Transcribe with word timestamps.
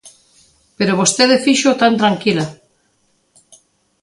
Pero 0.77 0.99
vostede 1.01 1.41
fíxoo 1.45 1.79
tan 1.81 1.93
tranquila. 2.01 2.45